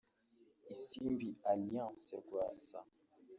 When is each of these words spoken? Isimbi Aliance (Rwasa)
Isimbi 0.73 1.27
Aliance 1.51 2.13
(Rwasa) 2.25 2.79